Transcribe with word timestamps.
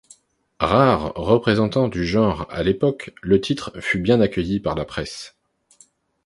Rare 0.59 1.13
représentant 1.13 1.87
du 1.87 2.07
genre 2.07 2.47
à 2.49 2.63
l'époque, 2.63 3.13
le 3.21 3.39
titre 3.39 3.79
fut 3.81 3.99
bien 3.99 4.19
accueilli 4.19 4.59
par 4.59 4.73
la 4.73 4.83
presse. 4.83 5.37